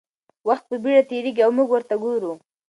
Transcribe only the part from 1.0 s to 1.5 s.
تېرېږي